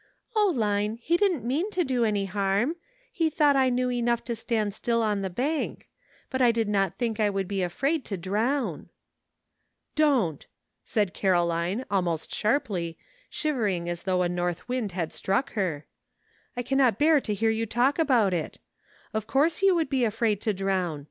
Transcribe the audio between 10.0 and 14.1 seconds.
Don't," said Caroline, almost sharply, shiv ering as